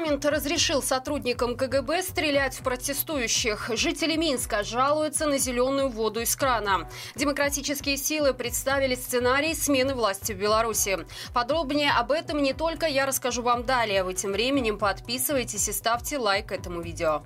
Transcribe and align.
Парламент 0.00 0.24
разрешил 0.24 0.82
сотрудникам 0.82 1.58
КГБ 1.58 2.02
стрелять 2.02 2.58
в 2.58 2.62
протестующих. 2.62 3.70
Жители 3.74 4.16
Минска 4.16 4.62
жалуются 4.62 5.26
на 5.26 5.36
зеленую 5.36 5.90
воду 5.90 6.20
из 6.20 6.34
крана. 6.34 6.88
Демократические 7.16 7.98
силы 7.98 8.32
представили 8.32 8.94
сценарий 8.94 9.52
смены 9.52 9.94
власти 9.94 10.32
в 10.32 10.38
Беларуси. 10.38 11.00
Подробнее 11.34 11.90
об 11.90 12.12
этом 12.12 12.42
не 12.42 12.54
только 12.54 12.86
я 12.86 13.04
расскажу 13.04 13.42
вам 13.42 13.64
далее. 13.64 14.02
Вы 14.02 14.14
тем 14.14 14.32
временем 14.32 14.78
подписывайтесь 14.78 15.68
и 15.68 15.72
ставьте 15.72 16.16
лайк 16.16 16.50
этому 16.50 16.80
видео. 16.80 17.22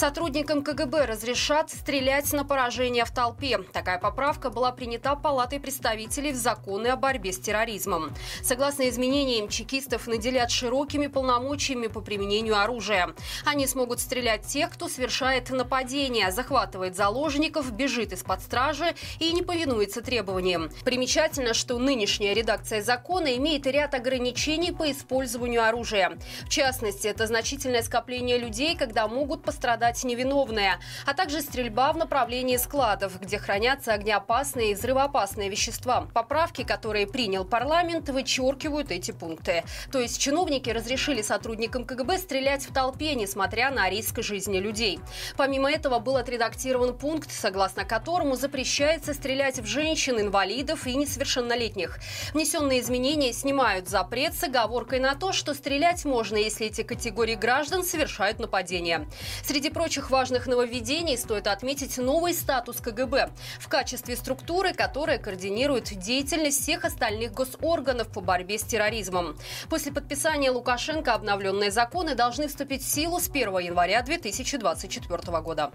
Сотрудникам 0.00 0.62
КГБ 0.62 1.04
разрешат 1.04 1.70
стрелять 1.70 2.32
на 2.32 2.42
поражение 2.42 3.04
в 3.04 3.10
толпе. 3.10 3.58
Такая 3.70 3.98
поправка 3.98 4.48
была 4.48 4.72
принята 4.72 5.14
Палатой 5.14 5.60
представителей 5.60 6.32
в 6.32 6.36
законы 6.36 6.86
о 6.86 6.96
борьбе 6.96 7.34
с 7.34 7.38
терроризмом. 7.38 8.10
Согласно 8.42 8.88
изменениям, 8.88 9.50
чекистов 9.50 10.06
наделят 10.06 10.50
широкими 10.50 11.06
полномочиями 11.06 11.88
по 11.88 12.00
применению 12.00 12.58
оружия. 12.58 13.10
Они 13.44 13.66
смогут 13.66 14.00
стрелять 14.00 14.46
тех, 14.46 14.70
кто 14.70 14.88
совершает 14.88 15.50
нападение, 15.50 16.32
захватывает 16.32 16.96
заложников, 16.96 17.70
бежит 17.70 18.14
из-под 18.14 18.40
стражи 18.40 18.94
и 19.18 19.30
не 19.32 19.42
повинуется 19.42 20.00
требованиям. 20.00 20.70
Примечательно, 20.82 21.52
что 21.52 21.76
нынешняя 21.76 22.32
редакция 22.32 22.80
закона 22.80 23.36
имеет 23.36 23.66
ряд 23.66 23.92
ограничений 23.92 24.72
по 24.72 24.90
использованию 24.90 25.62
оружия. 25.62 26.16
В 26.46 26.48
частности, 26.48 27.06
это 27.06 27.26
значительное 27.26 27.82
скопление 27.82 28.38
людей, 28.38 28.74
когда 28.74 29.06
могут 29.06 29.42
пострадать 29.42 29.89
пострадать 29.90 30.04
невиновные, 30.04 30.78
а 31.06 31.14
также 31.14 31.40
стрельба 31.40 31.92
в 31.92 31.96
направлении 31.96 32.56
складов, 32.56 33.20
где 33.20 33.38
хранятся 33.38 33.92
огнеопасные 33.92 34.72
и 34.72 34.74
взрывоопасные 34.74 35.48
вещества. 35.48 36.08
Поправки, 36.14 36.62
которые 36.62 37.06
принял 37.06 37.44
парламент, 37.44 38.08
вычеркивают 38.08 38.90
эти 38.90 39.12
пункты. 39.12 39.64
То 39.92 40.00
есть 40.00 40.18
чиновники 40.18 40.70
разрешили 40.70 41.22
сотрудникам 41.22 41.84
КГБ 41.84 42.18
стрелять 42.18 42.68
в 42.68 42.72
толпе, 42.72 43.14
несмотря 43.14 43.70
на 43.70 43.90
риск 43.90 44.22
жизни 44.22 44.58
людей. 44.58 45.00
Помимо 45.36 45.70
этого 45.70 45.98
был 45.98 46.16
отредактирован 46.16 46.96
пункт, 46.96 47.30
согласно 47.32 47.84
которому 47.84 48.36
запрещается 48.36 49.14
стрелять 49.14 49.58
в 49.58 49.66
женщин, 49.66 50.20
инвалидов 50.20 50.86
и 50.86 50.94
несовершеннолетних. 50.94 51.98
Внесенные 52.34 52.80
изменения 52.80 53.32
снимают 53.32 53.88
запрет 53.88 54.34
с 54.34 54.44
оговоркой 54.44 55.00
на 55.00 55.14
то, 55.14 55.32
что 55.32 55.54
стрелять 55.54 56.04
можно, 56.04 56.36
если 56.36 56.66
эти 56.66 56.82
категории 56.82 57.34
граждан 57.34 57.82
совершают 57.82 58.38
нападение. 58.38 59.08
Среди 59.44 59.70
прочих 59.80 60.10
важных 60.10 60.46
нововведений 60.46 61.16
стоит 61.16 61.46
отметить 61.46 61.96
новый 61.96 62.34
статус 62.34 62.82
КГБ 62.82 63.30
в 63.58 63.68
качестве 63.68 64.14
структуры, 64.14 64.74
которая 64.74 65.16
координирует 65.16 65.84
деятельность 65.98 66.60
всех 66.60 66.84
остальных 66.84 67.32
госорганов 67.32 68.08
по 68.08 68.20
борьбе 68.20 68.58
с 68.58 68.62
терроризмом. 68.62 69.38
После 69.70 69.90
подписания 69.90 70.50
Лукашенко 70.50 71.14
обновленные 71.14 71.70
законы 71.70 72.14
должны 72.14 72.48
вступить 72.48 72.82
в 72.82 72.92
силу 72.92 73.20
с 73.20 73.30
1 73.30 73.58
января 73.60 74.02
2024 74.02 75.40
года. 75.40 75.70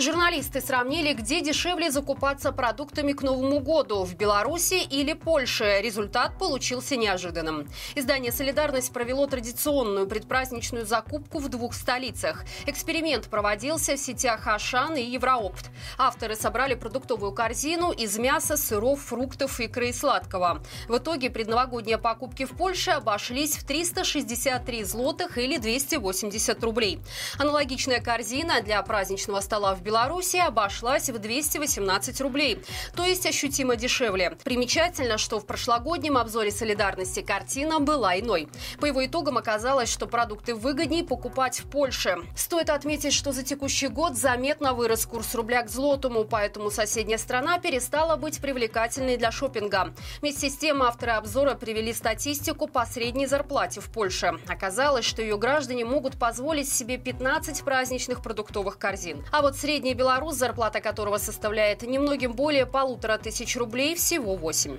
Журналисты 0.00 0.62
сравнили, 0.62 1.12
где 1.12 1.42
дешевле 1.42 1.90
закупаться 1.90 2.52
продуктами 2.52 3.12
к 3.12 3.20
Новому 3.20 3.60
году– 3.60 4.04
в 4.04 4.14
Беларуси 4.14 4.82
или 4.82 5.12
Польше. 5.12 5.80
Результат 5.82 6.38
получился 6.38 6.96
неожиданным. 6.96 7.68
Издание 7.94 8.32
«Солидарность» 8.32 8.94
провело 8.94 9.26
традиционную 9.26 10.06
предпраздничную 10.06 10.86
закупку 10.86 11.38
в 11.38 11.50
двух 11.50 11.74
столицах. 11.74 12.46
Эксперимент 12.64 13.28
проводился 13.28 13.96
в 13.96 13.98
сетях 13.98 14.46
«Ашан» 14.46 14.96
и 14.96 15.02
«Евроопт». 15.02 15.68
Авторы 15.98 16.34
собрали 16.34 16.76
продуктовую 16.76 17.32
корзину 17.32 17.92
из 17.92 18.16
мяса, 18.16 18.56
сыров, 18.56 19.02
фруктов, 19.02 19.60
икры 19.60 19.90
и 19.90 19.92
сладкого. 19.92 20.62
В 20.88 20.96
итоге 20.96 21.28
предновогодние 21.28 21.98
покупки 21.98 22.46
в 22.46 22.56
Польше 22.56 22.92
обошлись 22.92 23.58
в 23.58 23.66
363 23.66 24.82
злотых 24.82 25.36
или 25.36 25.58
280 25.58 26.64
рублей. 26.64 27.00
Аналогичная 27.38 28.00
корзина 28.00 28.62
для 28.62 28.80
праздничного 28.82 29.40
стола 29.40 29.74
в 29.74 29.82
Беларуси 29.82 29.89
Беларуси 29.90 30.36
обошлась 30.36 31.10
в 31.10 31.18
218 31.18 32.20
рублей, 32.20 32.62
то 32.94 33.04
есть 33.04 33.26
ощутимо 33.26 33.74
дешевле. 33.74 34.38
Примечательно, 34.44 35.18
что 35.18 35.40
в 35.40 35.46
прошлогоднем 35.46 36.16
обзоре 36.16 36.52
солидарности 36.52 37.22
картина 37.22 37.80
была 37.80 38.16
иной. 38.16 38.48
По 38.78 38.86
его 38.86 39.04
итогам 39.04 39.36
оказалось, 39.36 39.90
что 39.90 40.06
продукты 40.06 40.54
выгоднее 40.54 41.02
покупать 41.02 41.58
в 41.58 41.68
Польше. 41.68 42.18
Стоит 42.36 42.70
отметить, 42.70 43.12
что 43.12 43.32
за 43.32 43.42
текущий 43.42 43.88
год 43.88 44.14
заметно 44.14 44.74
вырос 44.74 45.06
курс 45.06 45.34
рубля 45.34 45.64
к 45.64 45.68
злотому, 45.68 46.22
поэтому 46.22 46.70
соседняя 46.70 47.18
страна 47.18 47.58
перестала 47.58 48.14
быть 48.14 48.40
привлекательной 48.40 49.16
для 49.16 49.32
шопинга. 49.32 49.92
Вместе 50.20 50.50
с 50.50 50.56
тем 50.56 50.84
авторы 50.84 51.12
обзора 51.12 51.54
привели 51.54 51.92
статистику 51.92 52.68
по 52.68 52.86
средней 52.86 53.26
зарплате 53.26 53.80
в 53.80 53.90
Польше. 53.90 54.38
Оказалось, 54.46 55.04
что 55.04 55.20
ее 55.20 55.36
граждане 55.36 55.84
могут 55.84 56.16
позволить 56.16 56.72
себе 56.72 56.96
15 56.96 57.64
праздничных 57.64 58.22
продуктовых 58.22 58.78
корзин. 58.78 59.24
А 59.32 59.42
вот 59.42 59.56
средний 59.56 59.79
Средний 59.80 59.94
белорус, 59.94 60.34
зарплата 60.34 60.82
которого 60.82 61.16
составляет 61.16 61.80
немногим 61.80 62.32
более 62.32 62.66
полутора 62.66 63.16
тысяч 63.16 63.56
рублей, 63.56 63.94
всего 63.94 64.36
8. 64.36 64.76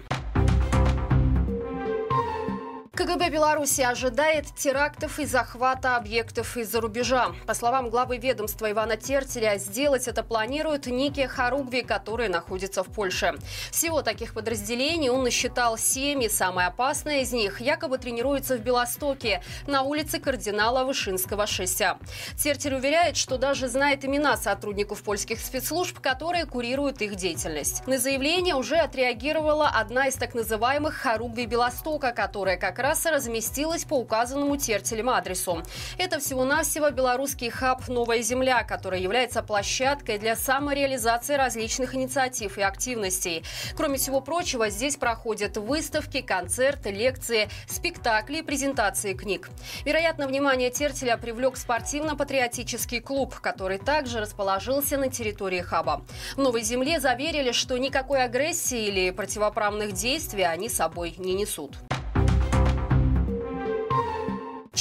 КГБ 3.01 3.31
Беларуси 3.31 3.81
ожидает 3.81 4.45
терактов 4.55 5.17
и 5.17 5.25
захвата 5.25 5.95
объектов 5.95 6.55
из-за 6.55 6.79
рубежа. 6.79 7.31
По 7.47 7.55
словам 7.55 7.89
главы 7.89 8.19
ведомства 8.19 8.69
Ивана 8.69 8.95
Тертеля, 8.95 9.57
сделать 9.57 10.07
это 10.07 10.21
планирует 10.21 10.85
Ники 10.85 11.25
Харугви, 11.25 11.81
который 11.81 12.29
находится 12.29 12.83
в 12.83 12.91
Польше. 12.91 13.33
Всего 13.71 14.03
таких 14.03 14.35
подразделений 14.35 15.09
он 15.09 15.23
насчитал 15.23 15.79
семь, 15.79 16.21
и 16.21 16.29
самое 16.29 16.67
опасное 16.67 17.21
из 17.21 17.31
них 17.31 17.59
якобы 17.59 17.97
тренируется 17.97 18.55
в 18.55 18.59
Белостоке, 18.59 19.41
на 19.65 19.81
улице 19.81 20.19
кардинала 20.19 20.83
Вышинского 20.83 21.45
6А. 21.45 21.97
Тертель 22.37 22.75
уверяет, 22.75 23.17
что 23.17 23.39
даже 23.39 23.67
знает 23.67 24.05
имена 24.05 24.37
сотрудников 24.37 25.01
польских 25.01 25.39
спецслужб, 25.39 25.99
которые 25.99 26.45
курируют 26.45 27.01
их 27.01 27.15
деятельность. 27.15 27.81
На 27.87 27.97
заявление 27.97 28.53
уже 28.53 28.75
отреагировала 28.75 29.69
одна 29.69 30.05
из 30.05 30.13
так 30.13 30.35
называемых 30.35 30.93
Харугви 30.93 31.47
Белостока, 31.47 32.11
которая 32.11 32.57
как 32.57 32.77
раз 32.77 32.90
разместилась 33.05 33.85
по 33.85 33.95
указанному 33.95 34.57
тертелем 34.57 35.09
адресу. 35.09 35.63
Это 35.97 36.19
всего-навсего 36.19 36.89
белорусский 36.89 37.49
хаб 37.49 37.87
«Новая 37.87 38.21
земля», 38.21 38.63
который 38.63 39.01
является 39.01 39.41
площадкой 39.41 40.17
для 40.17 40.35
самореализации 40.35 41.35
различных 41.35 41.95
инициатив 41.95 42.57
и 42.57 42.61
активностей. 42.61 43.43
Кроме 43.75 43.97
всего 43.97 44.21
прочего, 44.21 44.69
здесь 44.69 44.97
проходят 44.97 45.57
выставки, 45.57 46.21
концерты, 46.21 46.91
лекции, 46.91 47.49
спектакли 47.67 48.37
и 48.39 48.41
презентации 48.41 49.13
книг. 49.13 49.49
Вероятно, 49.85 50.27
внимание 50.27 50.69
Тертеля 50.69 51.17
привлек 51.17 51.57
спортивно-патриотический 51.57 52.99
клуб, 52.99 53.39
который 53.39 53.77
также 53.77 54.19
расположился 54.19 54.97
на 54.97 55.09
территории 55.09 55.61
хаба. 55.61 56.03
В 56.35 56.37
«Новой 56.37 56.61
земле» 56.61 56.99
заверили, 56.99 57.51
что 57.51 57.77
никакой 57.77 58.23
агрессии 58.23 58.87
или 58.87 59.11
противоправных 59.11 59.93
действий 59.93 60.43
они 60.43 60.69
собой 60.69 61.15
не 61.17 61.33
несут. 61.33 61.77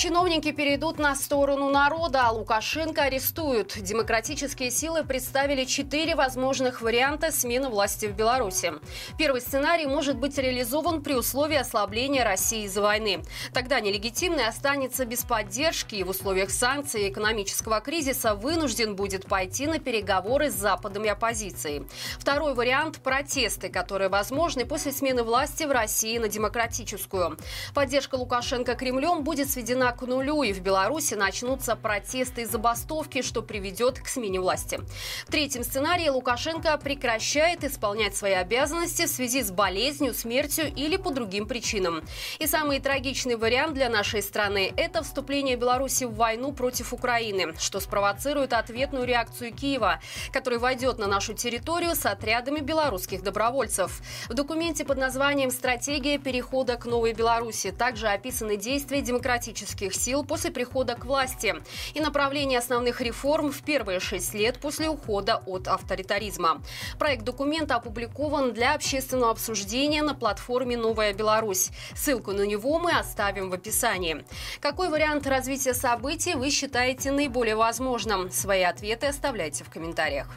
Чиновники 0.00 0.50
перейдут 0.50 0.98
на 0.98 1.14
сторону 1.14 1.68
народа, 1.68 2.22
а 2.28 2.30
Лукашенко 2.30 3.02
арестуют. 3.02 3.76
Демократические 3.78 4.70
силы 4.70 5.04
представили 5.04 5.66
четыре 5.66 6.14
возможных 6.14 6.80
варианта 6.80 7.30
смены 7.30 7.68
власти 7.68 8.06
в 8.06 8.16
Беларуси. 8.16 8.72
Первый 9.18 9.42
сценарий 9.42 9.84
может 9.84 10.16
быть 10.16 10.38
реализован 10.38 11.02
при 11.02 11.12
условии 11.12 11.58
ослабления 11.58 12.24
России 12.24 12.64
из-за 12.64 12.80
войны. 12.80 13.22
Тогда 13.52 13.78
нелегитимный 13.78 14.46
останется 14.46 15.04
без 15.04 15.22
поддержки 15.22 15.96
и 15.96 16.02
в 16.02 16.08
условиях 16.08 16.48
санкций 16.48 17.02
и 17.02 17.10
экономического 17.10 17.80
кризиса 17.80 18.34
вынужден 18.34 18.96
будет 18.96 19.26
пойти 19.26 19.66
на 19.66 19.80
переговоры 19.80 20.50
с 20.50 20.54
Западом 20.54 21.04
и 21.04 21.08
оппозицией. 21.08 21.86
Второй 22.18 22.54
вариант– 22.54 23.00
протесты, 23.02 23.68
которые 23.68 24.08
возможны 24.08 24.64
после 24.64 24.92
смены 24.92 25.24
власти 25.24 25.64
в 25.64 25.70
России 25.70 26.16
на 26.16 26.28
демократическую. 26.28 27.36
Поддержка 27.74 28.14
Лукашенко 28.14 28.74
Кремлем 28.76 29.24
будет 29.24 29.50
сведена 29.50 29.89
к 29.92 30.02
нулю, 30.02 30.42
и 30.42 30.52
в 30.52 30.60
Беларуси 30.60 31.14
начнутся 31.14 31.76
протесты 31.76 32.42
и 32.42 32.44
забастовки, 32.44 33.22
что 33.22 33.42
приведет 33.42 34.00
к 34.00 34.08
смене 34.08 34.40
власти. 34.40 34.80
В 35.26 35.30
третьем 35.30 35.64
сценарии 35.64 36.08
Лукашенко 36.08 36.76
прекращает 36.78 37.64
исполнять 37.64 38.16
свои 38.16 38.32
обязанности 38.32 39.06
в 39.06 39.08
связи 39.08 39.42
с 39.42 39.50
болезнью, 39.50 40.12
смертью 40.12 40.72
или 40.74 40.96
по 40.96 41.10
другим 41.10 41.46
причинам. 41.46 42.02
И 42.38 42.46
самый 42.46 42.80
трагичный 42.80 43.36
вариант 43.36 43.74
для 43.74 43.88
нашей 43.88 44.22
страны– 44.22 44.72
это 44.76 45.02
вступление 45.02 45.56
Беларуси 45.56 46.04
в 46.04 46.14
войну 46.14 46.52
против 46.52 46.92
Украины, 46.92 47.54
что 47.58 47.80
спровоцирует 47.80 48.52
ответную 48.52 49.06
реакцию 49.06 49.54
Киева, 49.54 50.00
который 50.32 50.58
войдет 50.58 50.98
на 50.98 51.06
нашу 51.06 51.32
территорию 51.32 51.94
с 51.94 52.04
отрядами 52.04 52.60
белорусских 52.60 53.22
добровольцев. 53.22 54.02
В 54.28 54.34
документе 54.34 54.84
под 54.84 54.98
названием 54.98 55.50
«Стратегия 55.50 56.18
перехода 56.18 56.76
к 56.76 56.84
новой 56.84 57.14
Беларуси» 57.14 57.70
также 57.70 58.08
описаны 58.08 58.56
действия 58.56 59.00
демократических 59.00 59.79
демократических 59.80 59.94
сил 59.94 60.24
после 60.24 60.50
прихода 60.50 60.94
к 60.94 61.04
власти 61.04 61.54
и 61.94 62.00
направление 62.00 62.58
основных 62.58 63.00
реформ 63.00 63.50
в 63.50 63.62
первые 63.62 64.00
шесть 64.00 64.34
лет 64.34 64.58
после 64.60 64.88
ухода 64.88 65.42
от 65.46 65.68
авторитаризма. 65.68 66.62
Проект 66.98 67.24
документа 67.24 67.76
опубликован 67.76 68.52
для 68.52 68.74
общественного 68.74 69.32
обсуждения 69.32 70.02
на 70.02 70.14
платформе 70.14 70.76
«Новая 70.76 71.12
Беларусь». 71.12 71.70
Ссылку 71.94 72.32
на 72.32 72.42
него 72.42 72.78
мы 72.78 72.92
оставим 72.92 73.50
в 73.50 73.54
описании. 73.54 74.24
Какой 74.60 74.88
вариант 74.88 75.26
развития 75.26 75.74
событий 75.74 76.34
вы 76.34 76.50
считаете 76.50 77.10
наиболее 77.10 77.56
возможным? 77.56 78.30
Свои 78.30 78.62
ответы 78.62 79.06
оставляйте 79.06 79.64
в 79.64 79.70
комментариях. 79.70 80.28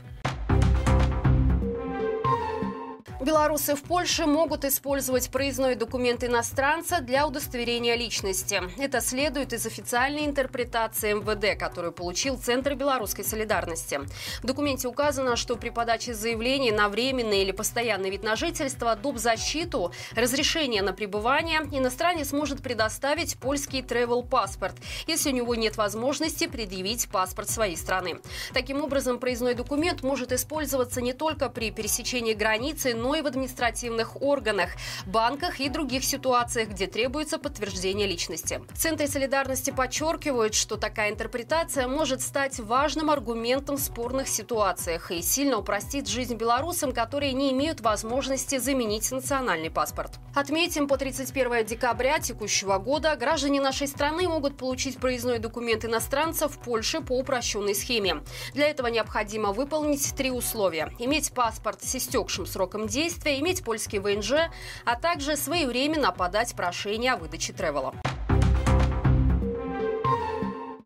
Белорусы 3.24 3.76
в 3.76 3.84
Польше 3.84 4.26
могут 4.26 4.66
использовать 4.66 5.30
проездной 5.30 5.76
документ 5.76 6.26
иностранца 6.26 7.00
для 7.00 7.26
удостоверения 7.26 7.96
личности. 7.96 8.62
Это 8.78 9.00
следует 9.00 9.54
из 9.54 9.66
официальной 9.66 10.26
интерпретации 10.26 11.14
МВД, 11.14 11.58
которую 11.58 11.94
получил 11.94 12.38
Центр 12.38 12.76
белорусской 12.76 13.24
солидарности. 13.24 14.02
В 14.42 14.46
документе 14.46 14.90
указано, 14.90 15.38
что 15.38 15.56
при 15.56 15.70
подаче 15.70 16.14
заявлений 16.14 16.72
на 16.72 16.90
временный 16.90 17.44
или 17.44 17.54
постоянный 17.54 18.10
вид 18.10 18.24
на 18.24 18.36
жительство, 18.36 18.94
доп. 18.98 19.18
защиту, 19.18 19.94
разрешение 20.16 20.82
на 20.82 20.92
пребывание 20.92 21.62
иностранец 21.72 22.34
может 22.34 22.62
предоставить 22.62 23.38
польский 23.38 23.80
travel 23.80 24.28
паспорт, 24.28 24.76
если 25.08 25.32
у 25.32 25.34
него 25.34 25.56
нет 25.56 25.78
возможности 25.78 26.48
предъявить 26.48 27.08
паспорт 27.08 27.50
своей 27.50 27.78
страны. 27.78 28.20
Таким 28.54 28.84
образом, 28.84 29.18
проездной 29.18 29.54
документ 29.54 30.04
может 30.04 30.34
использоваться 30.34 31.00
не 31.00 31.14
только 31.14 31.48
при 31.48 31.72
пересечении 31.72 32.34
границы, 32.34 32.94
но 32.94 33.13
и 33.16 33.22
в 33.22 33.28
административных 33.28 34.22
органах, 34.22 34.72
банках 35.06 35.60
и 35.60 35.70
других 35.70 36.04
ситуациях, 36.04 36.70
где 36.70 36.88
требуется 36.88 37.38
подтверждение 37.38 38.08
личности. 38.08 38.62
В 38.72 38.78
Центре 38.78 39.08
солидарности 39.08 39.72
подчеркивают, 39.72 40.54
что 40.54 40.78
такая 40.78 41.12
интерпретация 41.12 41.88
может 41.88 42.22
стать 42.22 42.60
важным 42.60 43.10
аргументом 43.10 43.78
в 43.78 43.80
спорных 43.80 44.28
ситуациях 44.28 45.12
и 45.12 45.22
сильно 45.22 45.58
упростит 45.58 46.08
жизнь 46.08 46.36
белорусам, 46.36 46.92
которые 46.92 47.34
не 47.34 47.52
имеют 47.52 47.82
возможности 47.82 48.58
заменить 48.58 49.12
национальный 49.12 49.70
паспорт. 49.70 50.20
Отметим, 50.36 50.88
по 50.88 50.98
31 50.98 51.66
декабря 51.66 52.20
текущего 52.20 52.78
года 52.78 53.16
граждане 53.16 53.62
нашей 53.62 53.88
страны 53.88 54.28
могут 54.28 54.58
получить 54.58 54.98
проездной 54.98 55.40
документ 55.40 55.86
иностранца 55.86 56.48
в 56.48 56.58
Польше 56.60 57.02
по 57.02 57.20
упрощенной 57.20 57.76
схеме. 57.76 58.24
Для 58.54 58.68
этого 58.68 58.88
необходимо 58.88 59.52
выполнить 59.52 60.14
три 60.16 60.32
условия. 60.32 60.92
Иметь 61.00 61.34
паспорт 61.34 61.84
с 61.84 61.96
истекшим 61.96 62.46
сроком 62.46 62.88
действия, 62.88 63.03
действия, 63.04 63.40
иметь 63.40 63.64
польский 63.64 64.00
ВНЖ, 64.00 64.50
а 64.86 64.96
также 64.96 65.36
своевременно 65.36 66.12
подать 66.14 66.56
прошение 66.56 67.14
о 67.14 67.18
выдаче 67.18 67.52
тревела. 67.52 67.94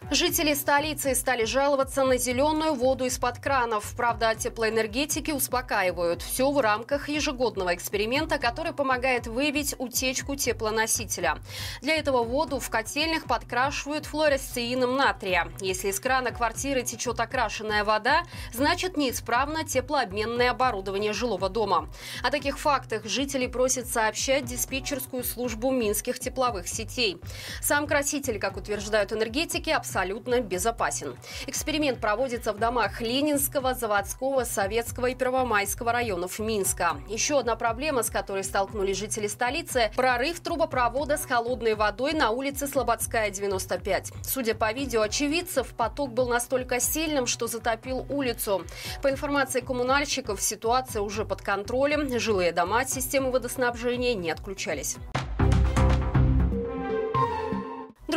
Жители 0.10 0.54
столицы 0.54 1.14
стали 1.16 1.44
жаловаться 1.44 2.06
на 2.06 2.18
зеленую 2.18 2.76
воду 2.76 3.04
из-под 3.04 3.40
кранов. 3.40 3.94
Правда, 3.98 4.34
теплоэнергетики 4.36 5.32
успокаивают. 5.32 6.22
Все 6.22 6.50
в 6.50 6.58
рамках 6.62 7.10
ежегодного 7.10 7.76
эксперимента, 7.76 8.38
который 8.38 8.72
помогает 8.72 9.28
выявить 9.28 9.76
утечку 9.78 10.38
теплоносителя. 10.38 11.40
Для 11.82 11.98
этого 11.98 12.24
воду 12.24 12.62
в 12.62 12.70
котельных 12.70 13.26
подкрашивают 13.26 14.06
флуоресцеином 14.06 14.96
натрия. 14.96 15.52
Если 15.60 15.90
из 15.90 16.00
крана 16.00 16.32
квартиры 16.32 16.84
течет 16.84 17.20
окрашенная 17.20 17.84
вода, 17.84 18.24
значит 18.54 18.96
неисправно 18.96 19.66
теплообменное 19.66 20.52
оборудование 20.52 21.12
жилого 21.12 21.50
дома. 21.50 21.90
О 22.24 22.32
таких 22.32 22.60
фактах 22.60 23.04
жители 23.04 23.46
просят 23.46 23.88
сообщать 23.88 24.46
диспетчерскую 24.46 25.26
службу 25.26 25.70
минских 25.70 26.18
тепловых 26.18 26.70
сетей. 26.70 27.20
Сам 27.62 27.88
краситель, 27.88 28.40
как 28.40 28.56
утверждают 28.56 29.12
энергетики, 29.12 29.70
абсолютно 29.70 29.98
абсолютно 30.08 30.40
безопасен. 30.40 31.18
Эксперимент 31.48 32.00
проводится 32.00 32.54
в 32.54 32.58
домах 32.58 33.02
Ленинского, 33.02 33.74
Заводского, 33.74 34.46
Советского 34.46 35.08
и 35.08 35.16
Первомайского 35.16 35.92
районов 35.92 36.40
Минска. 36.40 36.98
Еще 37.10 37.40
одна 37.40 37.58
проблема, 37.58 38.04
с 38.04 38.10
которой 38.10 38.46
столкнулись 38.46 38.98
жители 38.98 39.28
столицы– 39.28 39.92
прорыв 39.98 40.40
трубопровода 40.40 41.18
с 41.18 41.26
холодной 41.26 41.76
водой 41.76 42.14
на 42.14 42.30
улице 42.30 42.68
Слободская, 42.68 43.30
95. 43.30 44.14
Судя 44.24 44.56
по 44.56 44.72
видео 44.72 45.02
очевидцев, 45.02 45.74
поток 45.76 46.14
был 46.14 46.30
настолько 46.30 46.80
сильным, 46.80 47.28
что 47.28 47.48
затопил 47.48 48.06
улицу. 48.10 48.64
По 49.02 49.10
информации 49.10 49.60
коммунальщиков, 49.60 50.42
ситуация 50.42 51.02
уже 51.02 51.26
под 51.26 51.42
контролем. 51.42 52.18
Жилые 52.18 52.54
дома 52.54 52.82
от 52.82 52.90
системы 52.90 53.32
водоснабжения 53.32 54.16
не 54.16 54.32
отключались. 54.32 54.98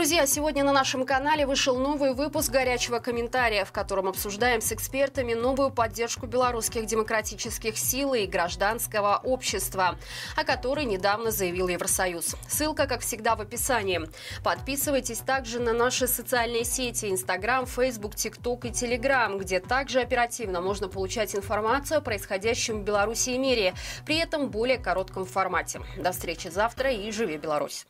Друзья, 0.00 0.26
сегодня 0.26 0.64
на 0.64 0.73
нашем 0.73 1.05
канале 1.05 1.44
вышел 1.44 1.76
новый 1.79 2.14
выпуск 2.14 2.50
«Горячего 2.50 3.00
комментария», 3.00 3.67
в 3.67 3.70
котором 3.70 4.08
обсуждаем 4.08 4.62
с 4.62 4.73
экспертами 4.73 5.35
новую 5.35 5.69
поддержку 5.69 6.26
белорусских 6.26 6.87
демократических 6.87 7.76
сил 7.76 8.14
и 8.14 8.25
гражданского 8.25 9.20
общества, 9.23 9.99
о 10.37 10.44
которой 10.44 10.87
недавно 10.87 11.31
заявил 11.31 11.69
Евросоюз. 11.69 12.35
Ссылка, 12.49 12.87
как 12.87 13.02
всегда, 13.02 13.37
в 13.37 13.43
описании. 13.43 14.00
Подписывайтесь 14.43 15.19
также 15.19 15.61
на 15.61 15.75
наши 15.75 16.06
социальные 16.06 16.64
сети 16.64 17.11
Инстаграм, 17.11 17.67
Фейсбук, 17.67 18.14
ТикТок 18.14 18.64
и 18.64 18.73
Телеграм, 18.73 19.37
где 19.37 19.61
также 19.61 20.00
оперативно 20.00 20.62
можно 20.62 20.88
получать 20.88 21.35
информацию 21.35 21.99
о 21.99 22.00
происходящем 22.00 22.81
в 22.81 22.85
Беларуси 22.85 23.31
и 23.31 23.38
мире, 23.38 23.75
при 24.06 24.17
этом 24.17 24.49
более 24.49 24.79
коротком 24.79 25.26
формате. 25.26 25.82
До 25.99 26.12
встречи 26.12 26.49
завтра 26.49 26.91
и 26.91 27.12
живи 27.12 27.37
Беларусь! 27.37 27.85